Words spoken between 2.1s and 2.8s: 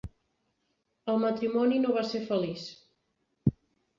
ser feliç.